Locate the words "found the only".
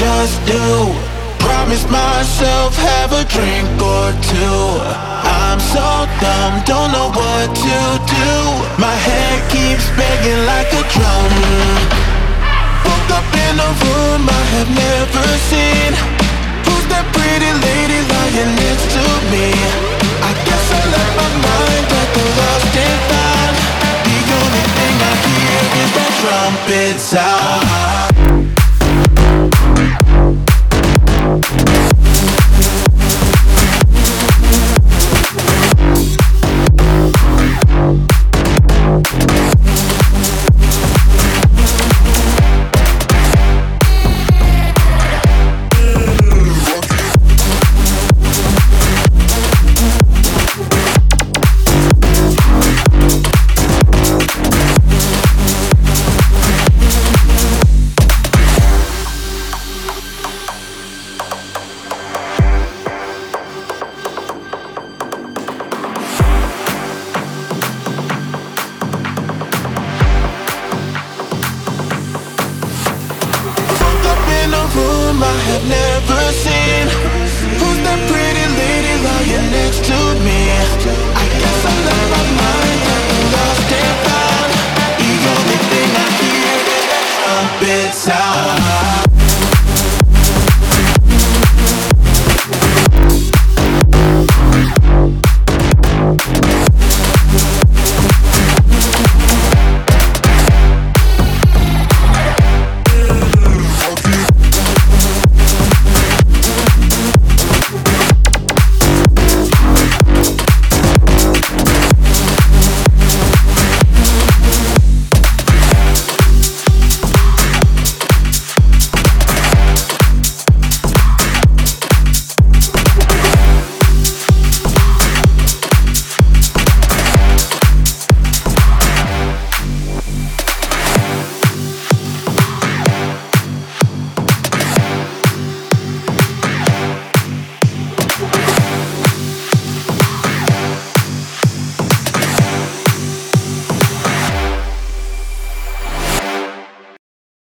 23.12-24.64